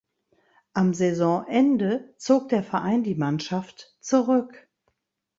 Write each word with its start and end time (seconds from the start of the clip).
Am 0.73 0.95
Saisonende 0.95 2.15
zog 2.17 2.49
der 2.49 2.63
Verein 2.63 3.03
die 3.03 3.13
Mannschaft 3.13 3.95
zurück. 3.99 4.67